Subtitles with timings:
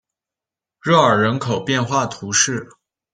[0.81, 2.67] 热尔人口变化图示